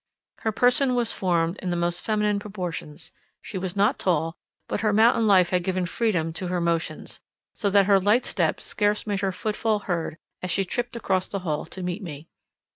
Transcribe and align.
Her 0.39 0.51
person 0.51 0.95
was 0.95 1.11
formed 1.13 1.57
in 1.59 1.69
the 1.69 1.75
most 1.75 2.01
feminine 2.01 2.39
proportions; 2.39 3.11
she 3.39 3.59
was 3.59 3.75
not 3.75 3.99
tall, 3.99 4.35
but 4.67 4.79
her 4.81 4.91
mountain 4.91 5.27
life 5.27 5.51
had 5.51 5.63
given 5.63 5.85
freedom 5.85 6.33
to 6.33 6.47
her 6.47 6.59
motions, 6.59 7.19
so 7.53 7.69
that 7.69 7.85
her 7.85 7.99
light 7.99 8.25
step 8.25 8.59
scarce 8.59 9.05
made 9.05 9.19
her 9.19 9.31
foot 9.31 9.55
fall 9.55 9.77
heard 9.81 10.17
as 10.41 10.49
she 10.49 10.65
tript 10.65 10.95
across 10.95 11.27
the 11.27 11.41
hall 11.45 11.67
to 11.67 11.83
meet 11.83 12.01
me. 12.01 12.27